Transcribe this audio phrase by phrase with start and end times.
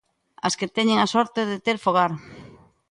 [0.47, 2.11] As que teñen a sorte de ter fogar.